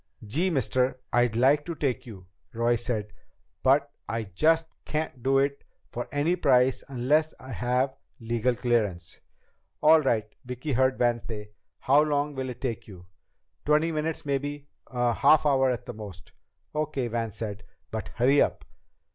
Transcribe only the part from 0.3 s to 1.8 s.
mister, I'd like to